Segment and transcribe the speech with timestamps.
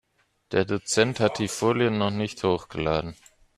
[0.51, 3.13] Der Dozent hat die Folien noch nicht hochgeladen.